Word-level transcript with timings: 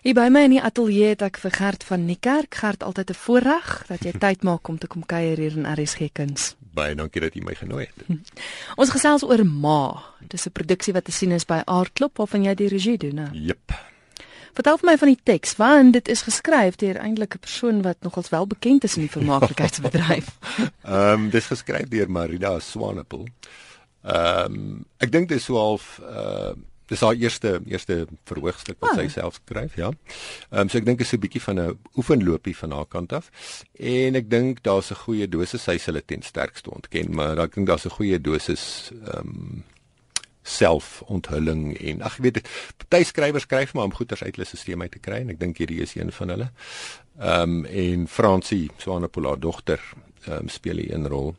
Hier 0.00 0.14
by 0.16 0.30
my 0.32 0.46
in 0.46 0.54
die 0.54 0.62
ateljee 0.64 1.10
het 1.12 1.20
ek 1.26 1.36
vir 1.42 1.52
Gert 1.52 1.82
van 1.84 2.06
Niekerk. 2.08 2.54
Gert, 2.56 2.80
altyd 2.82 3.10
'n 3.10 3.20
voorreg 3.20 3.84
dat 3.86 4.00
jy 4.00 4.12
tyd 4.16 4.42
maak 4.42 4.68
om 4.68 4.78
te 4.78 4.86
kom 4.86 5.04
kuier 5.04 5.36
hier 5.36 5.52
in 5.52 5.68
RSG 5.68 6.08
Kuns. 6.12 6.56
Baie 6.72 6.94
dankie 6.94 7.20
dat 7.20 7.34
jy 7.34 7.42
my 7.44 7.54
genooi 7.54 7.84
het. 7.84 8.06
Ons 8.80 8.90
gesels 8.90 9.22
oor 9.22 9.44
Ma. 9.44 10.02
Dis 10.26 10.46
'n 10.46 10.52
produksie 10.52 10.94
wat 10.94 11.04
te 11.04 11.12
sien 11.12 11.32
is 11.32 11.44
by 11.44 11.60
Aardklop 11.66 12.16
waarvan 12.16 12.44
jy 12.44 12.54
die 12.54 12.68
regie 12.68 12.96
doen, 12.96 13.14
né? 13.14 13.28
Jep. 13.32 13.76
Vertel 14.54 14.78
vir 14.78 14.90
my 14.90 14.96
van 14.98 15.08
die 15.08 15.20
teks, 15.22 15.56
want 15.56 15.92
dit 15.92 16.08
is 16.08 16.22
geskryf 16.22 16.76
deur 16.76 16.96
eintlik 16.96 17.34
'n 17.34 17.38
persoon 17.38 17.82
wat 17.82 17.96
nogals 18.00 18.30
wel 18.30 18.46
bekend 18.46 18.84
is 18.84 18.96
in 18.96 19.02
die 19.02 19.12
vermaaklikheidsbedryf. 19.12 20.38
Ehm 20.84 21.12
um, 21.12 21.30
dis 21.30 21.46
geskryf 21.46 21.88
deur 21.88 22.10
Marida 22.10 22.58
Swanepoel. 22.58 23.28
Ehm 24.02 24.44
um, 24.44 24.84
ek 24.96 25.12
dink 25.12 25.28
dit 25.28 25.36
is 25.36 25.44
so 25.44 25.56
half 25.56 26.00
uh 26.00 26.56
dis 26.90 27.00
haar 27.06 27.14
eerste 27.14 27.60
eerste 27.70 28.06
verhoogstuk 28.28 28.78
wat 28.82 28.92
oh. 28.92 28.98
sy 28.98 29.06
ah. 29.06 29.14
self 29.14 29.40
skryf, 29.40 29.76
ja. 29.78 29.90
Ehm 30.50 30.66
um, 30.66 30.70
so 30.72 30.78
ek 30.80 30.86
dink 30.88 31.02
is 31.04 31.12
'n 31.14 31.22
bietjie 31.22 31.42
van 31.46 31.60
'n 31.62 31.78
oefenloopie 31.96 32.56
van 32.56 32.76
haar 32.76 32.88
kant 32.90 33.12
af. 33.12 33.30
En 33.78 34.14
ek 34.18 34.30
dink 34.30 34.62
daar's 34.62 34.90
'n 34.90 35.02
goeie 35.06 35.28
dosis 35.28 35.62
sy 35.62 35.78
sal 35.78 35.94
dit 35.94 36.06
ten 36.06 36.22
sterkste 36.22 36.70
ontken, 36.70 37.14
maar 37.14 37.38
ek 37.38 37.54
dink 37.54 37.66
daar's 37.66 37.86
'n 37.86 37.96
goeie 37.98 38.20
dosis 38.20 38.90
ehm 39.06 39.18
um, 39.18 39.64
selfonthulling 40.42 41.76
en 41.78 42.00
ag 42.02 42.16
ek 42.16 42.22
weet 42.24 42.38
party 42.80 43.04
skrywers 43.04 43.44
skryf 43.44 43.74
maar 43.74 43.84
om 43.84 43.94
goeters 43.94 44.22
uit 44.22 44.34
hulle 44.34 44.46
stelsel 44.48 44.80
uit 44.80 44.90
te 44.90 44.98
kry 44.98 45.20
en 45.20 45.30
ek 45.34 45.40
dink 45.40 45.60
hierdie 45.60 45.82
is 45.84 45.94
een 45.94 46.12
van 46.12 46.28
hulle. 46.28 46.48
Ehm 47.20 47.42
um, 47.42 47.64
en 47.64 48.08
Francie 48.08 48.70
Swanepoel 48.78 49.28
haar 49.28 49.40
dogter 49.40 49.80
ehm 50.26 50.36
um, 50.44 50.48
speel 50.48 50.80
'n 50.80 51.06
rol. 51.06 51.34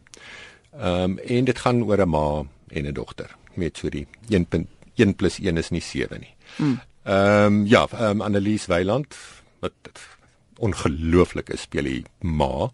Ehm 0.72 1.18
um, 1.18 1.18
en 1.20 1.46
dit 1.46 1.60
gaan 1.60 1.84
oor 1.84 2.02
'n 2.02 2.10
ma 2.10 2.46
en 2.70 2.88
'n 2.88 2.94
dogter 2.94 3.36
met 3.55 3.77
so 3.77 3.90
die 3.90 4.08
1. 4.30 4.48
1 5.02 5.16
+ 5.18 5.40
1 5.40 5.58
is 5.58 5.70
nie 5.70 5.82
7 5.82 6.20
nie. 6.20 6.34
Hmm. 6.55 6.80
Ehm 7.04 7.46
um, 7.46 7.66
ja, 7.66 7.88
ehm 7.91 8.22
um, 8.22 8.22
Annelies 8.22 8.66
Weiland 8.70 9.16
wat 9.60 9.74
ongelooflik 10.62 11.50
is 11.50 11.66
speel 11.66 11.90
die 11.90 12.04
ma. 12.20 12.70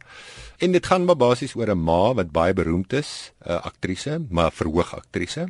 En 0.57 0.71
dit 0.75 0.85
gaan 0.85 1.05
maar 1.05 1.19
basies 1.19 1.55
oor 1.55 1.71
'n 1.71 1.83
ma 1.83 2.13
wat 2.13 2.31
baie 2.31 2.53
beroemd 2.53 2.93
is, 2.93 3.31
'n 3.45 3.51
uh, 3.51 3.61
aktrise, 3.63 4.25
maar 4.29 4.51
verhoog 4.51 4.95
aktrise. 4.95 5.47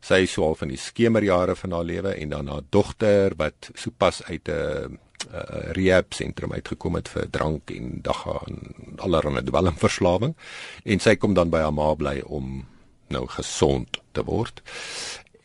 Sy 0.00 0.22
is 0.22 0.32
so 0.32 0.44
al 0.44 0.54
van 0.54 0.68
die 0.68 0.78
skemerjare 0.78 1.56
van 1.56 1.72
haar 1.72 1.84
lewe 1.84 2.14
en 2.14 2.28
dan 2.28 2.48
haar 2.48 2.62
dogter 2.70 3.32
wat 3.36 3.70
sopas 3.74 4.22
uit 4.22 4.48
'n 4.48 4.52
uh, 4.52 4.98
uh, 5.32 5.72
rehab 5.72 6.14
sentrum 6.14 6.52
uitgekom 6.52 6.94
het 6.94 7.08
vir 7.08 7.30
drank 7.30 7.70
en 7.70 7.98
dagga 8.02 8.40
en 8.46 8.58
allerlei 8.96 9.44
dwelmverslawing 9.44 10.36
en 10.84 10.98
sy 10.98 11.16
kom 11.16 11.34
dan 11.34 11.50
by 11.50 11.58
haar 11.58 11.74
ma 11.74 11.94
bly 11.94 12.20
om 12.24 12.66
nou 13.08 13.26
gesond 13.26 14.00
te 14.12 14.24
word. 14.24 14.62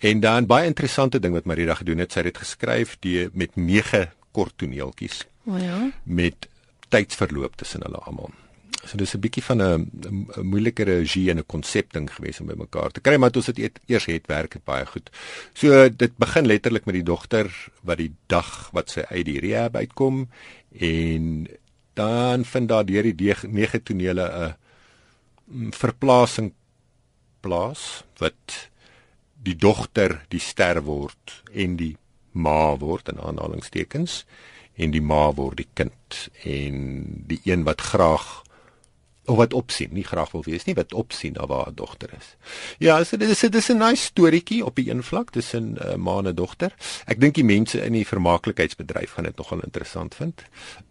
En 0.02 0.20
dan 0.20 0.48
baie 0.50 0.66
interessante 0.66 1.20
ding 1.22 1.34
wat 1.34 1.46
Marida 1.46 1.76
gedoen 1.78 2.02
het, 2.02 2.12
sy 2.12 2.24
het 2.24 2.32
dit 2.32 2.42
geskryf 2.42 2.96
die 3.06 3.28
met 3.38 3.56
9 3.56 4.08
kort 4.34 4.56
toneeltjies. 4.58 5.26
O 5.46 5.54
oh 5.54 5.62
ja. 5.62 5.78
Met 6.04 6.48
tydsverloop 6.90 7.60
tussen 7.62 7.86
hulle 7.86 8.02
almal. 8.02 8.34
So 8.82 8.98
dis 8.98 9.14
'n 9.14 9.22
bietjie 9.22 9.44
van 9.44 9.62
'n 9.62 9.92
moeilike 10.42 10.84
regie 10.84 11.30
en 11.30 11.38
'n 11.38 11.46
konsep 11.46 11.94
ding 11.94 12.10
gewees 12.10 12.40
om 12.40 12.48
bymekaar 12.48 12.92
te 12.92 13.02
kry, 13.02 13.16
maar 13.18 13.36
ons 13.36 13.46
het 13.46 13.60
eet, 13.60 13.80
eers 13.86 14.06
het 14.06 14.28
werk 14.28 14.54
het 14.54 14.64
baie 14.64 14.86
goed. 14.86 15.10
So 15.54 15.90
dit 15.90 16.18
begin 16.18 16.46
letterlik 16.46 16.86
met 16.86 16.96
die 16.96 17.04
dogter 17.04 17.70
wat 17.82 17.98
die 17.98 18.14
dag 18.28 18.70
wat 18.72 18.90
sy 18.90 19.02
uit 19.02 19.26
die 19.26 19.40
rehab 19.40 19.76
uitkom 19.76 20.30
en 20.80 21.48
dan 21.94 22.46
vind 22.46 22.70
daar 22.70 22.86
deur 22.86 23.04
die 23.04 23.36
nege 23.48 23.84
tonele 23.84 24.56
'n 25.52 25.72
verplasing 25.72 26.54
plaas 27.42 28.04
wat 28.18 28.71
die 29.44 29.56
dogter 29.56 30.22
die 30.30 30.40
ster 30.40 30.84
word 30.86 31.44
en 31.54 31.76
die 31.80 31.96
ma 32.32 32.78
word 32.80 33.10
in 33.12 33.20
aanhalingstekens 33.20 34.24
en 34.76 34.94
die 34.94 35.04
ma 35.04 35.32
word 35.36 35.58
die 35.58 35.70
kind 35.74 36.30
en 36.48 36.78
die 37.28 37.42
een 37.46 37.66
wat 37.68 37.82
graag 37.82 38.42
of 39.30 39.38
wat 39.38 39.54
opsien, 39.54 39.92
nie 39.94 40.04
graag 40.04 40.32
wil 40.34 40.44
wees 40.44 40.66
nie, 40.66 40.74
wat 40.76 40.94
opsien 40.98 41.36
na 41.38 41.46
waar 41.48 41.68
haar 41.70 41.76
dogter 41.78 42.10
is. 42.18 42.34
Ja, 42.82 42.98
so 43.04 43.18
dit 43.22 43.30
is 43.30 43.40
dit 43.40 43.56
is 43.56 43.70
'n 43.70 43.78
nice 43.78 44.04
storieetjie 44.04 44.66
op 44.66 44.76
die 44.76 44.90
een 44.90 45.04
vlak 45.04 45.30
tussen 45.30 45.74
'n 45.74 45.78
uh, 45.78 45.96
ma 45.96 46.18
en 46.18 46.28
'n 46.28 46.36
dogter. 46.36 46.74
Ek 47.06 47.20
dink 47.20 47.36
die 47.36 47.44
mense 47.44 47.86
in 47.86 47.94
die 47.94 48.08
vermaaklikheidsbedryf 48.08 49.12
gaan 49.12 49.24
dit 49.24 49.38
nogal 49.38 49.60
interessant 49.60 50.16
vind. 50.16 50.42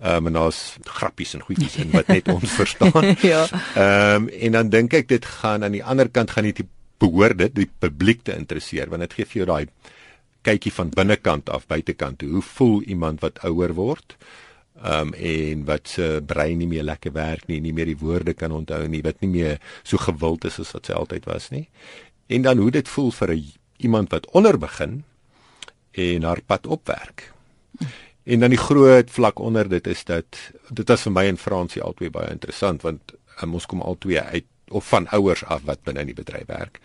Ehm 0.00 0.16
um, 0.16 0.26
en 0.26 0.32
daar's 0.32 0.76
grappies 0.84 1.34
en 1.34 1.42
goedjies 1.42 1.76
in 1.76 1.90
wat 1.90 2.06
net 2.06 2.28
ons 2.36 2.50
verstaan. 2.50 3.16
ja. 3.20 3.46
Ehm 3.74 4.22
um, 4.22 4.28
en 4.28 4.52
dan 4.52 4.68
dink 4.68 4.92
ek 4.92 5.08
dit 5.08 5.24
gaan 5.24 5.64
aan 5.64 5.72
die 5.72 5.84
ander 5.84 6.08
kant 6.08 6.30
gaan 6.30 6.44
dit 6.44 6.62
behoort 7.00 7.38
dit 7.38 7.54
die 7.54 7.70
publiek 7.78 8.22
te 8.22 8.36
interesseer 8.36 8.90
want 8.90 9.06
dit 9.08 9.18
gee 9.18 9.32
vir 9.32 9.42
jou 9.42 9.48
daai 9.52 9.66
kykie 10.46 10.72
van 10.72 10.92
binnekant 10.94 11.50
af 11.52 11.66
buitekant 11.68 12.22
hoe 12.22 12.44
voel 12.54 12.80
iemand 12.82 13.20
wat 13.24 13.42
ouer 13.44 13.74
word 13.76 14.16
um 14.80 15.12
en 15.12 15.64
wat 15.68 15.88
se 15.88 16.22
brein 16.26 16.58
nie 16.58 16.68
meer 16.68 16.86
lekker 16.88 17.12
werk 17.12 17.48
nie 17.48 17.60
nie 17.60 17.72
meer 17.76 17.90
die 17.90 17.98
woorde 18.00 18.34
kan 18.34 18.52
onthou 18.52 18.86
nie 18.88 19.02
wat 19.04 19.20
nie 19.20 19.28
meer 19.28 19.58
so 19.82 20.00
gewild 20.00 20.44
is 20.48 20.60
as 20.60 20.72
wat 20.72 20.86
sy 20.88 20.96
altyd 20.96 21.26
was 21.28 21.50
nie. 21.50 21.66
En 22.28 22.42
dan 22.42 22.58
hoe 22.58 22.70
dit 22.70 22.88
voel 22.88 23.10
vir 23.10 23.34
'n 23.34 23.52
iemand 23.76 24.10
wat 24.10 24.26
onder 24.30 24.58
begin 24.58 25.04
en 25.92 26.22
haar 26.22 26.40
pad 26.46 26.66
opwerk. 26.66 27.32
En 28.24 28.40
dan 28.40 28.50
die 28.50 28.58
groot 28.58 29.10
vlak 29.10 29.38
onder 29.38 29.68
dit 29.68 29.86
is 29.86 30.04
dat 30.04 30.52
dit 30.70 30.88
was 30.88 31.02
vir 31.02 31.12
my 31.12 31.24
en 31.26 31.36
Fransie 31.36 31.82
albei 31.82 32.10
baie 32.10 32.30
interessant 32.30 32.82
want 32.82 33.12
um, 33.42 33.54
ons 33.54 33.66
kom 33.66 33.82
albei 33.82 34.18
uit 34.18 34.46
of 34.70 34.88
van 34.88 35.08
ouers 35.16 35.44
af 35.44 35.66
wat 35.68 35.82
binne 35.84 36.00
in 36.00 36.12
die 36.12 36.18
bedryf 36.18 36.46
werk. 36.46 36.80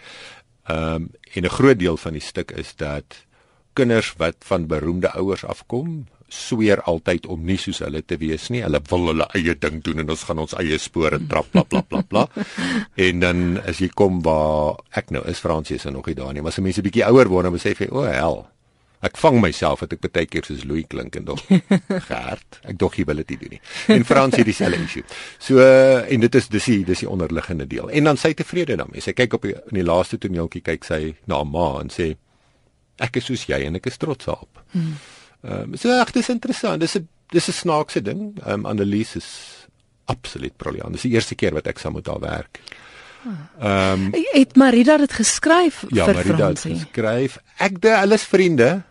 Ehm 0.66 0.94
um, 0.96 1.09
en 1.34 1.44
'n 1.44 1.56
groot 1.57 1.79
deel 1.79 1.97
van 1.97 2.13
die 2.13 2.22
stuk 2.22 2.51
is 2.51 2.75
dat 2.75 3.25
kinders 3.73 4.13
wat 4.18 4.35
van 4.40 4.68
beroemde 4.68 5.12
ouers 5.12 5.46
afkom, 5.46 6.06
sweer 6.28 6.81
altyd 6.81 7.25
om 7.25 7.44
nie 7.46 7.57
soos 7.57 7.79
hulle 7.85 8.01
te 8.06 8.18
wees 8.18 8.50
nie. 8.50 8.63
Hulle 8.66 8.81
wil 8.90 9.07
hulle 9.12 9.28
eie 9.38 9.56
ding 9.59 9.81
doen 9.84 10.00
en 10.00 10.09
ons 10.09 10.23
gaan 10.23 10.41
ons 10.41 10.56
eie 10.57 10.78
spore 10.81 11.19
trap 11.29 11.51
bla 11.51 11.63
bla 11.63 11.81
bla 11.81 12.01
bla. 12.01 12.25
en 13.07 13.19
dan 13.19 13.62
as 13.68 13.81
jy 13.84 13.91
kom 13.94 14.22
waar 14.25 14.81
ek 14.91 15.13
nou 15.16 15.23
is 15.29 15.40
Fransies 15.44 15.85
en 15.85 15.94
nog 15.94 16.09
nie 16.09 16.17
daar 16.17 16.34
nie, 16.34 16.41
maar 16.41 16.56
as 16.56 16.63
mense 16.63 16.81
bietjie 16.85 17.06
ouer 17.06 17.29
word 17.29 17.50
dan 17.50 17.53
besef 17.57 17.84
jy, 17.84 17.90
o, 17.91 18.06
hel, 18.09 18.41
Ek 19.01 19.17
vang 19.17 19.41
myself 19.41 19.79
dat 19.83 19.94
ek 19.94 20.06
baie 20.07 20.25
keer 20.25 20.45
soos 20.47 20.63
Louis 20.63 20.85
klink 20.88 21.16
en 21.16 21.25
dog 21.25 21.41
gehard. 22.09 22.59
Ek 22.63 22.78
dog 22.79 22.95
jy 22.97 23.06
wil 23.06 23.22
dit 23.23 23.33
doen 23.39 23.56
nie. 23.57 23.61
En 23.95 24.06
Frans 24.06 24.35
hier 24.35 24.47
dieselfde 24.47 24.81
issue. 24.83 25.03
So 25.39 25.59
uh, 25.59 26.06
en 26.11 26.23
dit 26.25 26.35
is 26.35 26.47
dis 26.47 26.69
die 26.72 26.83
dis 26.85 27.03
die 27.03 27.09
onderliggende 27.09 27.67
deel. 27.67 27.89
En 27.89 28.11
dan 28.11 28.17
sy 28.17 28.34
tevrede 28.34 28.78
daarmee. 28.79 29.03
Sy 29.03 29.16
kyk 29.17 29.38
op 29.38 29.50
die, 29.50 29.55
in 29.72 29.81
die 29.81 29.85
laaste 29.85 30.17
toneeltjie 30.22 30.63
kyk 30.66 30.88
sy 30.88 31.01
na 31.25 31.41
haar 31.41 31.50
ma 31.50 31.67
en 31.81 31.91
sê 31.94 32.13
ek 33.03 33.19
is 33.19 33.28
soos 33.28 33.45
jy 33.50 33.59
en 33.67 33.75
ek 33.75 33.91
is 33.91 34.00
trots 34.01 34.31
op. 34.31 34.63
Hmm. 34.72 34.95
Ehm 35.45 35.75
um, 35.75 35.78
so 35.78 35.91
ag 36.00 36.13
dis 36.16 36.31
interessant. 36.34 36.81
Dis 36.81 36.97
'n 36.97 37.07
dis 37.34 37.50
'n 37.50 37.59
snaakse 37.61 38.01
ding. 38.01 38.39
Ehm 38.45 38.63
um, 38.63 38.66
Annelies 38.66 39.16
is 39.16 39.29
absoluut 40.05 40.57
briljant. 40.57 40.94
Dis 40.94 41.01
die 41.01 41.13
eerste 41.13 41.35
keer 41.35 41.53
wat 41.53 41.67
ek 41.67 41.79
saam 41.79 41.94
met 41.94 42.07
haar 42.07 42.19
werk. 42.19 42.59
Ehm 43.59 44.05
um, 44.05 44.09
het 44.31 44.55
Marida 44.55 44.97
dit 44.97 45.13
geskryf 45.13 45.83
ja, 45.89 46.05
vir 46.05 46.13
Marida 46.13 46.35
Fransie? 46.35 46.71
Ja, 46.71 46.77
Marida 46.77 46.77
het 46.77 46.83
geskryf. 46.83 47.37
Ek 47.57 47.81
de 47.81 47.95
alles 47.97 48.23
vriende. 48.23 48.83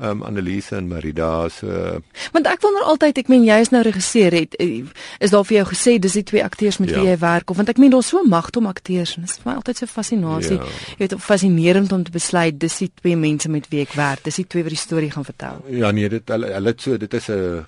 Ehm 0.00 0.10
um, 0.10 0.22
Annelise 0.22 0.76
en 0.76 0.88
Marida 0.88 1.48
se 1.48 1.66
so, 1.66 2.00
Want 2.32 2.46
ek 2.46 2.60
wonder 2.60 2.82
altyd, 2.82 3.18
ek 3.18 3.28
meen 3.30 3.44
jy 3.46 3.60
is 3.62 3.70
nou 3.70 3.82
regisseur 3.86 4.34
het 4.34 4.56
eh, 4.58 4.82
is 5.22 5.30
daar 5.30 5.44
vir 5.46 5.60
jou 5.60 5.66
gesê 5.70 5.98
dis 6.02 6.16
die 6.18 6.24
twee 6.26 6.42
akteurs 6.42 6.80
met 6.82 6.90
ja. 6.90 6.98
wie 6.98 7.12
jy 7.12 7.18
werk 7.22 7.50
of 7.50 7.60
want 7.60 7.70
ek 7.70 7.78
meen 7.78 7.94
daar's 7.94 8.10
so 8.10 8.24
magt 8.26 8.56
om 8.58 8.66
akteurs 8.66 9.14
en 9.14 9.22
dit 9.22 9.30
is 9.30 9.38
vir 9.38 9.52
my 9.52 9.54
altyd 9.60 9.84
so 9.84 9.86
fascinasie. 9.86 10.58
Ja. 10.58 10.72
Jy 10.96 10.98
weet 11.04 11.14
fascinerend 11.22 11.92
om 11.94 12.02
te 12.02 12.10
besluit 12.10 12.58
dis 12.58 12.80
die 12.82 12.90
twee 12.90 13.16
mense 13.16 13.48
met 13.48 13.70
wie 13.70 13.84
ek 13.84 13.94
werk. 13.94 14.24
Dis 14.26 14.40
die 14.42 14.46
twee 14.50 14.66
wat 14.66 14.74
die 14.74 14.82
storie 14.82 15.12
gaan 15.14 15.28
vertel. 15.28 15.62
Ja 15.70 15.92
nee, 15.94 16.10
dit 16.10 16.34
hulle 16.34 16.50
hulle 16.56 16.74
so 16.76 16.98
dit 16.98 17.14
is 17.14 17.30
'n 17.30 17.62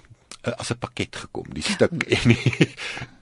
Eh, 0.47 0.53
as 0.59 0.71
'n 0.71 0.79
pakket 0.79 1.17
gekom, 1.17 1.47
die 1.51 1.63
stuk 1.63 2.05
en 2.17 2.31
die 2.31 2.69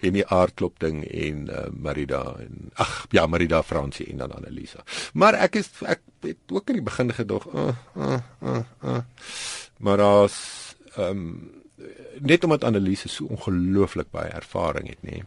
en 0.04 0.12
die 0.12 0.26
aardklop 0.26 0.76
ding 0.78 1.04
en 1.08 1.48
uh, 1.48 1.70
Marida 1.72 2.20
en 2.38 2.68
ag 2.74 3.06
ja, 3.16 3.24
Marida 3.26 3.62
Fransie 3.62 4.10
en 4.12 4.20
dan 4.20 4.34
Annelisa. 4.36 4.84
Maar 5.12 5.38
ek 5.46 5.56
is 5.62 5.70
ek 5.88 6.02
het 6.20 6.52
ook 6.52 6.68
in 6.68 6.80
die 6.80 6.84
begin 6.84 7.12
gedog, 7.16 7.48
uh, 7.54 7.72
uh, 7.96 8.20
uh, 8.42 8.60
uh. 8.84 9.00
maar 9.78 10.00
as 10.04 10.36
ehm 10.96 11.24
um, 11.24 11.62
net 12.20 12.44
omdat 12.44 12.64
Annelisa 12.64 13.08
so 13.08 13.24
ongelooflik 13.24 14.10
baie 14.12 14.30
ervaring 14.30 14.88
het, 14.88 15.00
nê. 15.02 15.24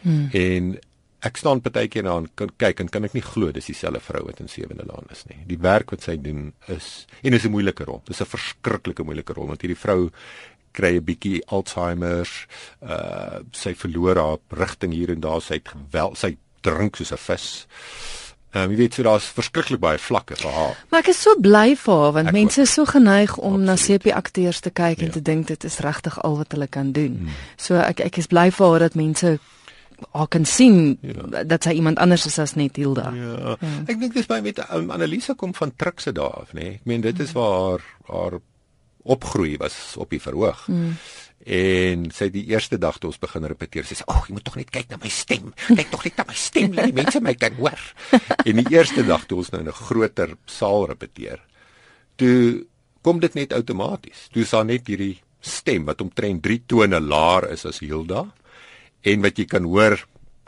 Hmm. 0.00 0.28
En 0.32 0.78
ek 1.20 1.36
staan 1.36 1.60
partykeer 1.60 2.04
na 2.04 2.14
kan 2.38 2.52
kyk 2.56 2.80
en 2.80 2.88
kan 2.88 3.04
ek 3.04 3.16
nie 3.16 3.24
glo 3.24 3.52
dis 3.52 3.68
dieselfde 3.68 4.00
vrou 4.00 4.22
wat 4.28 4.40
in 4.40 4.48
Sewende 4.48 4.86
Laan 4.88 5.08
is 5.12 5.24
nie. 5.28 5.40
Die 5.48 5.58
werk 5.60 5.92
wat 5.92 6.04
sy 6.04 6.16
doen 6.20 6.52
is 6.68 7.06
en 7.22 7.34
is 7.36 7.44
'n 7.44 7.52
moeilike 7.52 7.84
rol. 7.84 8.02
Dis 8.04 8.20
'n 8.20 8.28
verskriklike 8.28 9.04
moeilike 9.04 9.32
rol 9.32 9.48
want 9.48 9.60
hierdie 9.60 9.80
vrou 9.80 10.10
kry 10.72 10.96
'n 10.96 11.04
bietjie 11.04 11.42
Alzheimer, 11.46 12.28
uh 12.82 13.40
sy 13.52 13.74
verloor 13.74 14.16
haar 14.16 14.38
rigting 14.48 14.92
hier 14.92 15.10
en 15.10 15.20
daar, 15.20 15.42
sy 15.42 15.54
het 15.60 15.68
gewel, 15.68 16.14
sy 16.14 16.36
drink 16.62 16.96
soos 16.96 17.12
'n 17.12 17.16
vis. 17.16 17.66
Ehm 18.50 18.64
um, 18.64 18.70
jy 18.70 18.76
weet 18.76 18.94
so 18.94 19.02
daar's 19.06 19.28
verskriklik 19.30 19.78
baie 19.80 19.98
vlakke 19.98 20.34
vir 20.36 20.50
haar. 20.50 20.78
Maar 20.90 21.04
ek 21.04 21.12
is 21.12 21.20
so 21.22 21.36
bly 21.38 21.76
vir 21.78 21.94
haar 21.94 22.12
want 22.16 22.28
ek 22.28 22.34
mense 22.34 22.60
is 22.60 22.72
so 22.74 22.84
geneig 22.84 23.36
om 23.36 23.62
absoluut. 23.62 23.66
na 23.66 23.76
CP 24.10 24.16
akteurs 24.16 24.60
te 24.60 24.70
kyk 24.70 24.98
ja. 24.98 25.06
en 25.06 25.10
te 25.10 25.22
dink 25.22 25.46
dit 25.46 25.64
is 25.64 25.78
regtig 25.78 26.18
al 26.22 26.36
wat 26.36 26.52
hulle 26.52 26.66
kan 26.66 26.90
doen. 26.92 27.14
Hmm. 27.16 27.38
So 27.56 27.78
ek 27.78 28.00
ek 28.00 28.18
is 28.18 28.26
bly 28.26 28.50
vir 28.50 28.66
haar 28.66 28.78
dat 28.78 28.98
mense 28.98 29.38
haar 30.12 30.28
kan 30.28 30.44
sien 30.44 30.98
ja. 31.00 31.44
dat 31.44 31.62
sy 31.62 31.76
iemand 31.78 31.98
anders 31.98 32.26
is 32.26 32.38
as 32.38 32.56
net 32.58 32.76
Hilda. 32.76 33.12
Ja. 33.14 33.38
ja. 33.38 33.56
Ek 33.86 34.00
dink 34.00 34.14
dis 34.18 34.26
baie 34.26 34.42
met 34.42 34.58
um, 34.74 34.90
Annelise 34.90 35.34
kom 35.38 35.54
van 35.54 35.70
Trikse 35.76 36.12
daar 36.12 36.42
af, 36.42 36.52
nê. 36.52 36.60
Nee? 36.60 36.80
Ek 36.80 36.90
meen 36.90 37.06
dit 37.06 37.20
is 37.20 37.32
waar 37.36 37.54
haar 37.54 37.84
haar 38.10 38.40
opgroei 39.02 39.56
was 39.60 39.96
op 39.96 40.10
die 40.10 40.20
verhoog. 40.20 40.66
Mm. 40.68 40.96
En 41.40 42.10
sy 42.12 42.28
die 42.28 42.44
eerste 42.52 42.76
dag 42.78 42.98
toe 43.00 43.08
ons 43.08 43.20
begin 43.20 43.46
repeteer, 43.48 43.86
sy 43.88 43.96
sê: 43.96 44.04
"Ag, 44.12 44.26
jy 44.28 44.34
moet 44.36 44.44
tog 44.44 44.56
net 44.60 44.70
kyk 44.70 44.90
na 44.90 44.98
my 45.00 45.08
stem. 45.08 45.54
Kyk 45.68 45.90
tog 45.90 46.04
net 46.04 46.16
na 46.20 46.24
my 46.28 46.36
stem, 46.36 46.74
laat 46.76 46.90
die 46.90 46.98
mense 47.00 47.20
my 47.20 47.34
kan 47.34 47.54
hoor." 47.56 47.80
en 48.48 48.60
die 48.60 48.68
eerste 48.76 49.06
dag 49.08 49.24
toe 49.26 49.38
ons 49.38 49.50
nou 49.50 49.60
in 49.60 49.68
'n 49.68 49.80
groter 49.88 50.36
saal 50.44 50.86
repeteer, 50.86 51.40
toe 52.16 52.66
kom 53.02 53.20
dit 53.20 53.34
net 53.34 53.52
outomaties. 53.52 54.28
Toe 54.32 54.44
sa 54.44 54.62
net 54.62 54.86
hierdie 54.86 55.20
stem 55.40 55.86
wat 55.88 56.00
omtrent 56.00 56.42
3 56.42 56.62
tone 56.66 57.00
laer 57.00 57.48
is 57.50 57.64
as 57.64 57.80
Hilda 57.80 58.26
en 59.00 59.22
wat 59.24 59.38
jy 59.38 59.46
kan 59.48 59.64
hoor 59.64 59.96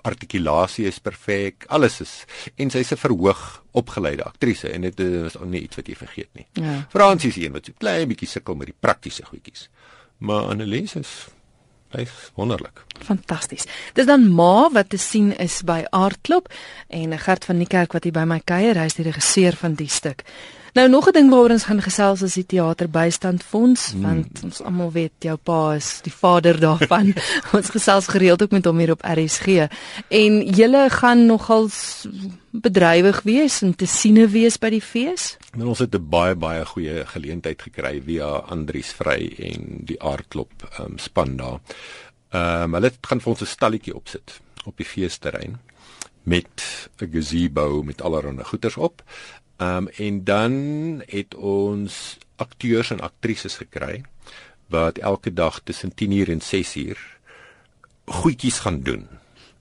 artikulasie 0.03 0.87
is 0.87 0.99
perfek, 0.99 1.67
alles 1.69 2.01
is 2.01 2.25
en 2.57 2.71
sy's 2.71 2.93
'n 2.93 2.97
verhoog 2.97 3.63
opgeleide 3.73 4.25
aktrise 4.25 4.69
en 4.69 4.81
dit 4.81 5.01
is 5.01 5.37
nie 5.45 5.63
iets 5.63 5.77
wat 5.77 5.87
jy 5.89 5.95
vergeet 5.95 6.29
nie. 6.35 6.47
Ja. 6.53 6.87
Fransie 6.89 7.31
is 7.31 7.37
een 7.37 7.53
wat 7.53 7.67
so 7.67 7.73
klein 7.79 8.09
bietjie 8.09 8.29
sukkel 8.29 8.55
met 8.55 8.67
die 8.67 8.77
praktiese 8.81 9.25
goedjies. 9.25 9.69
Maar 10.19 10.43
Annelies 10.53 10.95
is 10.95 11.29
hy's 11.93 12.33
wonderlik. 12.35 12.85
Fantasties. 13.05 13.67
Dis 13.95 14.07
dan 14.07 14.31
ma 14.33 14.71
wat 14.73 14.89
te 14.89 14.99
sien 14.99 15.33
is 15.37 15.61
by 15.63 15.83
Aardklop 15.91 16.49
en 16.89 17.19
Gert 17.19 17.45
van 17.45 17.59
die 17.59 17.67
kerk 17.67 17.93
wat 17.93 18.05
hier 18.05 18.13
by 18.13 18.25
my 18.25 18.41
kuier, 18.45 18.79
hy's 18.81 18.95
die 18.95 19.05
regisseur 19.05 19.57
van 19.57 19.75
die 19.75 19.89
stuk. 19.89 20.25
Nou 20.73 20.89
nog 20.89 21.09
'n 21.09 21.13
ding 21.13 21.31
waaroor 21.31 21.51
ons 21.51 21.65
gaan 21.65 21.83
gesels 21.83 22.23
is 22.23 22.35
die 22.35 22.47
teaterbystandfonds 22.47 23.93
mm. 23.93 24.03
want 24.03 24.41
ons 24.43 24.63
almal 24.63 24.93
weet 24.93 25.13
jou 25.19 25.37
pa 25.37 25.75
is 25.75 26.01
die 26.03 26.13
vader 26.13 26.61
daarvan. 26.61 27.13
ons 27.57 27.69
gesels 27.69 28.07
gereeld 28.07 28.43
ook 28.43 28.51
met 28.51 28.65
hom 28.65 28.79
hier 28.79 28.91
op 28.91 29.05
RSG. 29.05 29.47
En 30.09 30.41
julle 30.49 30.91
gaan 30.91 31.27
nogal 31.27 31.69
bedrywig 32.51 33.23
wees 33.23 33.63
en 33.63 33.75
te 33.75 33.87
siene 33.87 34.29
wees 34.29 34.57
by 34.59 34.71
die 34.71 34.83
fees? 34.83 35.37
Nou 35.57 35.69
ons 35.69 35.79
het 35.79 35.95
'n 35.95 36.09
baie 36.09 36.35
baie 36.35 36.65
goeie 36.65 37.07
geleentheid 37.07 37.63
gekry 37.63 38.01
via 38.01 38.29
Andrius 38.49 38.93
Vry 38.93 39.35
en 39.39 39.85
die 39.85 40.01
Aardklop 40.03 40.53
um, 40.81 40.99
span 40.99 41.37
daar. 41.37 41.61
Ehm 42.31 42.63
um, 42.63 42.75
hulle 42.75 42.93
gaan 43.01 43.21
vir 43.21 43.33
ons 43.33 43.43
'n 43.43 43.47
stalletjie 43.47 43.95
opsit 43.95 44.41
op 44.65 44.77
die 44.77 44.87
feesterrein 44.87 45.61
met 46.23 46.89
'n 46.97 47.11
gazebo 47.13 47.83
met 47.83 48.03
allerlei 48.03 48.45
goeders 48.45 48.77
op. 48.77 49.03
Ehm 49.63 49.77
um, 49.77 49.89
en 49.89 50.25
dan 50.25 50.53
het 51.07 51.35
ons 51.35 52.19
akteurs 52.37 52.91
en 52.91 53.01
aktrises 53.01 53.57
gekry 53.57 54.03
wat 54.67 54.99
elke 54.99 55.33
dag 55.33 55.61
tussen 55.65 55.93
10uur 55.95 56.31
en 56.35 56.41
6uur 56.41 56.99
goedjies 58.05 58.59
gaan 58.59 58.81
doen. 58.81 59.09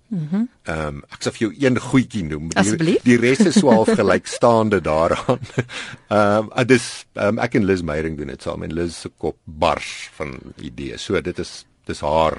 Mhm. 0.07 0.35
Mm 0.35 0.49
ehm 0.63 0.87
um, 0.87 1.03
ek 1.09 1.23
sê 1.23 1.31
vir 1.33 1.41
jou 1.43 1.51
een 1.65 1.79
goedjie 1.79 2.23
noem. 2.23 2.49
Die, 2.51 2.97
die 3.03 3.17
res 3.17 3.39
is 3.39 3.59
swaaf 3.63 3.89
gelyk 3.99 4.27
staande 4.27 4.81
daaraan. 4.81 5.39
Ehm 6.17 6.49
um, 6.51 6.67
dis 6.67 6.87
um, 7.13 7.39
ek 7.39 7.55
en 7.59 7.65
Liz 7.65 7.81
Meyering 7.81 8.17
doen 8.17 8.33
dit 8.33 8.41
saam 8.41 8.63
en 8.63 8.73
Liz 8.73 8.97
se 9.05 9.09
kop 9.17 9.37
bars 9.43 10.09
van 10.17 10.35
idees. 10.61 11.03
So 11.03 11.21
dit 11.21 11.39
is 11.39 11.65
dis 11.89 12.03
haar 12.05 12.37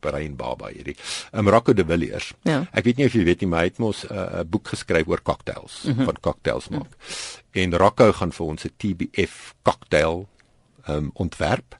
brein 0.00 0.36
baba 0.36 0.70
hierdie. 0.72 0.96
Um, 1.32 1.48
Rocco 1.48 1.74
de 1.74 1.84
Villiers. 1.84 2.32
Ja. 2.48 2.64
Ek 2.72 2.84
weet 2.84 2.96
nie 2.96 3.06
of 3.06 3.14
jy 3.16 3.24
weet 3.24 3.44
nie, 3.44 3.50
maar 3.52 3.64
hy 3.64 3.72
het 3.72 3.78
mos 3.78 4.04
'n 4.08 4.14
uh, 4.14 4.42
boek 4.46 4.72
geskryf 4.74 5.08
oor 5.08 5.22
cocktails, 5.22 5.82
mm 5.84 5.94
-hmm. 5.94 6.04
van 6.04 6.20
cocktails 6.20 6.68
maak. 6.68 6.90
Mm 6.90 6.96
-hmm. 6.96 7.62
En 7.62 7.78
Rocco 7.78 8.12
gaan 8.12 8.32
vir 8.32 8.46
ons 8.46 8.64
'n 8.64 8.74
TBF 8.76 9.54
cocktail 9.62 10.28
um, 10.88 11.10
ontwerp 11.14 11.76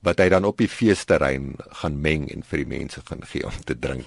wat 0.00 0.18
hy 0.18 0.28
dan 0.32 0.44
op 0.44 0.58
die 0.58 0.68
feesterrein 0.68 1.54
gaan 1.82 2.00
meng 2.02 2.28
en 2.32 2.42
vir 2.46 2.64
die 2.64 2.70
mense 2.78 3.02
gaan 3.04 3.22
gee 3.30 3.46
om 3.46 3.60
te 3.64 3.78
drink 3.78 4.06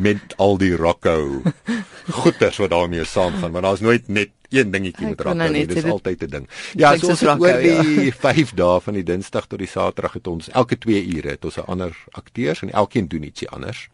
met 0.00 0.36
al 0.36 0.58
die 0.60 0.74
Rocco 0.76 1.42
goeders 2.22 2.60
wat 2.62 2.70
daarmee 2.70 3.04
saamgaan, 3.04 3.52
want 3.52 3.64
daar's 3.64 3.84
nooit 3.84 4.08
net 4.08 4.30
een 4.52 4.70
dingetjie 4.70 5.08
met 5.08 5.20
raak 5.20 5.50
nie. 5.50 5.66
Dit 5.66 5.84
is 5.84 5.90
altyd 5.90 6.22
'n 6.22 6.30
ding. 6.30 6.48
Ja, 6.74 6.96
so 6.96 7.08
ons 7.08 7.22
oor 7.22 7.58
die 7.60 8.04
ja. 8.04 8.12
5 8.12 8.54
dae 8.62 8.80
van 8.80 8.94
die 8.94 9.02
Dinsdag 9.02 9.46
tot 9.46 9.58
die 9.58 9.68
Saterdag 9.68 10.12
het 10.12 10.26
ons 10.26 10.48
elke 10.48 10.78
2 10.78 11.06
ure 11.16 11.28
het 11.28 11.44
ons 11.44 11.56
'n 11.56 11.66
ander 11.66 11.96
akteurs 12.10 12.62
en 12.62 12.70
elkeen 12.70 13.08
doen 13.08 13.22
ietsie 13.22 13.48
anders. 13.48 13.88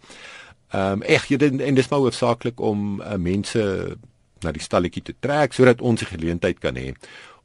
Ehm 0.69 0.93
um, 0.93 1.02
ek 1.02 1.25
jy 1.28 1.38
en 1.40 1.75
dis 1.75 1.88
maar 1.88 2.00
hoofsaaklik 2.00 2.60
om 2.60 3.00
uh, 3.00 3.14
mense 3.16 3.96
na 4.44 4.52
die 4.52 4.62
stalletjie 4.62 5.02
te 5.02 5.14
trek 5.20 5.52
sodat 5.52 5.81
ons 5.81 6.02
'n 6.02 6.12
geleentheid 6.14 6.58
kan 6.58 6.76
hê 6.76 6.94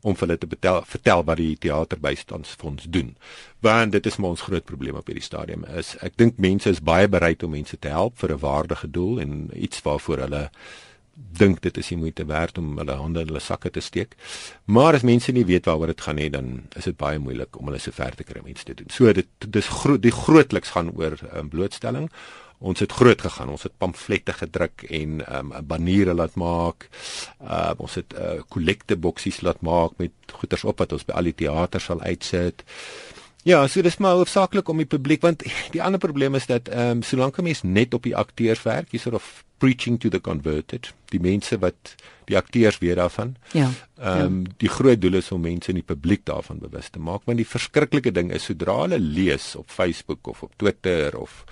om 0.03 0.15
hulle 0.19 0.37
te 0.37 0.47
betel, 0.47 0.81
vertel 0.85 1.23
wat 1.23 1.39
die 1.39 1.55
teaterbystandsfonds 1.57 2.85
doen. 2.89 3.15
Want 3.63 3.91
dit 3.91 4.05
is 4.05 4.17
maar 4.17 4.35
ons 4.35 4.41
groot 4.41 4.65
probleem 4.65 4.95
op 4.99 5.07
hierdie 5.07 5.23
stadium 5.23 5.63
is 5.79 5.95
ek 6.03 6.17
dink 6.19 6.37
mense 6.37 6.69
is 6.69 6.83
baie 6.83 7.07
bereid 7.07 7.43
om 7.43 7.55
mense 7.55 7.79
te 7.79 7.87
help 7.87 8.17
vir 8.19 8.33
'n 8.33 8.39
waardige 8.39 8.91
doel 8.91 9.19
en 9.19 9.49
iets 9.53 9.81
waarvoor 9.81 10.17
hulle 10.17 10.49
dink 11.13 11.61
dit 11.61 11.77
is 11.77 11.89
nie 11.93 11.99
moeite 12.03 12.25
werd 12.25 12.57
om 12.57 12.77
hulle 12.77 12.95
hande 12.97 13.21
in 13.21 13.29
hulle 13.29 13.41
sakke 13.43 13.69
te 13.73 13.81
steek. 13.81 14.15
Maar 14.65 14.97
as 14.97 15.05
mense 15.05 15.31
nie 15.31 15.45
weet 15.45 15.69
waaroor 15.69 15.93
dit 15.93 16.01
gaan 16.01 16.17
nie, 16.17 16.29
dan 16.33 16.63
is 16.77 16.89
dit 16.89 16.97
baie 16.97 17.19
moeilik 17.21 17.59
om 17.59 17.69
hulle 17.69 17.81
so 17.81 17.93
ver 17.93 18.15
te 18.17 18.25
kry 18.25 18.41
om 18.41 18.49
iets 18.49 18.65
te 18.65 18.73
doen. 18.77 18.89
So 18.89 19.13
dit 19.13 19.49
dis 19.53 19.69
gro 19.69 19.97
die 20.01 20.13
grootliks 20.13 20.73
gaan 20.73 20.89
oor 20.97 21.17
um, 21.33 21.51
blootstelling. 21.53 22.09
Ons 22.63 22.79
het 22.79 22.91
groot 22.95 23.21
gegaan. 23.21 23.51
Ons 23.53 23.67
het 23.67 23.77
pamflette 23.77 24.33
gedruk 24.39 24.85
en 24.89 25.21
um, 25.27 25.53
baniere 25.67 26.15
laat 26.17 26.37
maak. 26.39 26.87
Uh, 27.41 27.73
ons 27.77 27.97
het 27.99 28.13
uh, 28.17 28.39
kollekte 28.49 28.97
boksies 28.97 29.41
laat 29.45 29.61
maak 29.61 29.97
met 30.01 30.37
goeders 30.39 30.63
op 30.63 30.81
wat 30.81 30.95
ons 30.95 31.05
by 31.05 31.17
al 31.19 31.29
die 31.29 31.37
teaters 31.43 31.91
sal 31.91 32.01
uitsit. 32.01 32.63
Ja, 33.43 33.65
so 33.67 33.83
dis 33.83 33.99
maar 33.99 34.15
hoofsaaklik 34.15 34.69
om 34.71 34.79
die 34.79 34.87
publiek 34.87 35.21
want 35.21 35.43
die 35.75 35.81
ander 35.83 35.99
probleem 35.99 36.39
is 36.39 36.47
dat 36.47 36.69
ehm 36.71 36.97
um, 36.97 37.01
solank 37.03 37.37
'n 37.37 37.43
mens 37.43 37.61
net 37.61 37.93
op 37.93 38.03
die 38.03 38.15
akteurs 38.15 38.63
werk, 38.63 38.91
jy 38.91 38.99
sort 38.99 39.15
of 39.15 39.43
preaching 39.63 39.99
to 40.03 40.11
the 40.11 40.19
converted, 40.19 40.89
die 41.13 41.21
mense 41.23 41.55
wat 41.63 41.95
die 42.27 42.35
akteurs 42.39 42.81
weet 42.83 42.99
daarvan. 42.99 43.35
Ja. 43.55 43.69
Ehm 43.99 44.25
um, 44.25 44.41
ja. 44.43 44.57
die 44.63 44.71
groot 44.71 45.01
doel 45.01 45.19
is 45.21 45.31
om 45.31 45.41
mense 45.43 45.71
in 45.71 45.79
die 45.79 45.87
publiek 45.93 46.25
daarvan 46.27 46.59
bewus 46.59 46.89
te 46.91 46.99
maak 46.99 47.23
want 47.29 47.39
die 47.39 47.47
verskriklike 47.47 48.11
ding 48.11 48.31
is 48.35 48.47
sodra 48.49 48.75
hulle 48.83 48.99
lees 48.99 49.53
op 49.59 49.71
Facebook 49.71 50.27
of 50.27 50.43
op 50.43 50.55
Twitter 50.59 51.15
of 51.19 51.43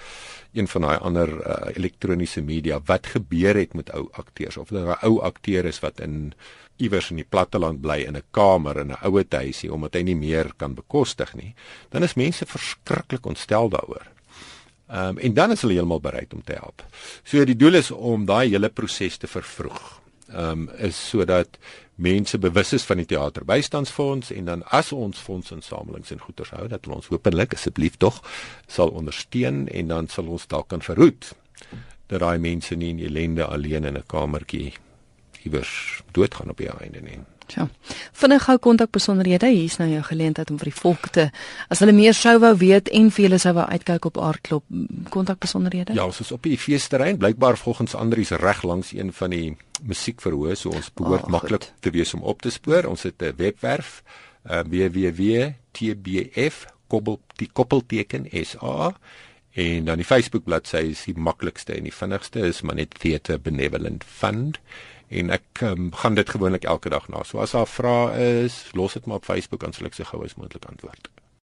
een 0.51 0.67
van 0.67 0.87
daai 0.87 0.97
ander 0.97 1.29
uh, 1.39 1.59
elektroniese 1.75 2.41
media 2.43 2.79
wat 2.87 3.07
gebeur 3.13 3.55
het 3.55 3.75
met 3.79 3.91
ou 3.95 4.07
akteurs 4.19 4.57
of 4.57 4.69
hulle 4.69 4.83
'n 4.87 5.05
ou 5.07 5.21
akteur 5.21 5.65
is 5.65 5.79
wat 5.79 5.99
in 5.99 6.33
iewers 6.81 7.11
in 7.11 7.21
die 7.21 7.27
platteland 7.29 7.81
bly 7.81 8.01
in 8.07 8.17
'n 8.17 8.27
kamer 8.31 8.79
in 8.79 8.91
'n 8.91 9.03
ouer 9.07 9.25
huisie 9.29 9.73
omdat 9.73 9.93
hy 9.93 10.01
nie 10.01 10.15
meer 10.15 10.51
kan 10.57 10.73
bekostig 10.73 11.33
nie, 11.35 11.53
dan 11.89 12.03
is 12.03 12.15
mense 12.15 12.45
verskriklik 12.45 13.25
ontstel 13.25 13.69
daaroor. 13.69 14.07
Ehm 14.91 15.07
um, 15.07 15.17
en 15.17 15.33
dan 15.33 15.51
is 15.51 15.61
hulle 15.61 15.73
heeltemal 15.73 16.01
bereid 16.03 16.33
om 16.33 16.43
te 16.43 16.57
help. 16.59 16.83
So 17.23 17.45
die 17.47 17.55
doel 17.55 17.79
is 17.79 17.91
om 17.91 18.25
daai 18.25 18.49
hele 18.49 18.69
proses 18.69 19.17
te 19.17 19.27
vervroeg. 19.27 20.01
Ehm 20.27 20.67
um, 20.67 20.69
is 20.77 20.99
sodat 21.09 21.57
mense 21.95 22.37
bewus 22.37 22.73
is 22.73 22.83
van 22.83 22.97
die 22.97 23.05
teaterbystandsfonds 23.05 24.31
en 24.31 24.45
dan 24.45 24.63
as 24.63 24.91
ons 24.91 25.17
fondsinsamelings 25.17 26.11
en 26.11 26.19
goeder 26.19 26.49
hou 26.57 26.67
dat 26.67 26.87
ons 26.87 27.07
hopelik 27.07 27.53
asseblief 27.53 27.97
tog 28.01 28.21
sal 28.67 28.89
ondersteun 28.89 29.67
en 29.67 29.87
dan 29.87 30.07
sal 30.07 30.27
ons 30.27 30.47
dalk 30.47 30.67
kan 30.73 30.81
verhoed 30.81 31.31
dat 32.11 32.19
daai 32.19 32.39
mense 32.41 32.75
nie 32.75 32.89
in 32.95 33.03
ellende 33.07 33.45
alleen 33.45 33.85
in 33.85 33.97
'n 33.97 34.07
kamertjie 34.07 34.73
iewers 35.43 36.03
doodgaan 36.11 36.49
op 36.49 36.57
die 36.57 36.69
einde 36.69 37.01
nie. 37.01 37.19
Ja. 37.47 37.69
Vinnig 38.21 38.43
gou 38.45 38.57
kontak 38.61 38.91
besonderhede. 38.93 39.49
Hier 39.49 39.65
is 39.65 39.79
nou 39.81 39.87
jou 39.89 40.01
geleentheid 40.05 40.51
om 40.53 40.59
vir 40.61 40.69
die 40.69 40.77
volk 40.77 41.07
te 41.15 41.23
as 41.73 41.79
hulle 41.81 41.95
meer 41.97 42.13
sou 42.13 42.35
wou 42.43 42.51
weet 42.61 42.91
en 42.93 43.09
vir 43.09 43.25
hulle 43.25 43.39
sou 43.41 43.53
wou 43.57 43.65
uitkyk 43.65 44.05
op 44.11 44.19
aardklop 44.21 44.65
kontak 45.09 45.39
besonderhede. 45.41 45.95
Ja, 45.97 46.05
ons 46.05 46.21
is 46.21 46.29
op 46.35 46.45
die 46.45 46.57
feesterrein, 46.61 47.17
blykbaar 47.21 47.57
volgens 47.57 47.95
Andrius 47.97 48.35
reg 48.43 48.61
langs 48.67 48.91
een 48.93 49.09
van 49.17 49.33
die 49.33 49.57
musiekverhoë, 49.81 50.53
so 50.55 50.69
ons 50.69 50.91
behoort 50.93 51.25
oh, 51.25 51.33
maklik 51.33 51.71
te 51.81 51.89
wees 51.95 52.13
om 52.13 52.21
op 52.21 52.45
te 52.45 52.53
spoor. 52.53 52.85
Ons 52.91 53.07
het 53.09 53.17
'n 53.21 53.33
webwerf 53.37 54.03
uh, 54.45 54.61
www.tbf 54.69 56.65
koppel 56.91 57.19
die 57.39 57.49
koppelteken 57.51 58.27
sa 58.45 58.93
en 59.51 59.85
dan 59.85 59.99
die 59.99 60.07
Facebook 60.07 60.43
bladsy 60.43 60.91
is 60.93 61.03
die 61.07 61.17
maklikste 61.17 61.75
en 61.75 61.83
die 61.83 61.95
vinnigste 61.95 62.39
is 62.47 62.61
maar 62.61 62.75
net 62.75 62.95
Theatre 62.99 63.39
Benevolent 63.39 64.03
Fund 64.03 64.59
en 65.11 65.33
ek 65.35 65.63
um, 65.67 65.89
gaan 66.01 66.15
dit 66.15 66.29
gewoonlik 66.29 66.63
elke 66.63 66.89
dag 66.89 67.07
na. 67.11 67.23
So 67.27 67.41
as 67.43 67.51
daar 67.55 67.67
vrae 67.67 68.27
is, 68.45 68.63
los 68.77 68.95
dit 68.95 69.05
maar 69.05 69.19
op 69.19 69.27
Facebook 69.27 69.63
en 69.67 69.75
sal 69.75 69.91
ek 69.91 69.97
se 69.99 70.07
gou 70.07 70.23
as 70.23 70.37
moontlik 70.39 70.65
antwoord. 70.71 71.11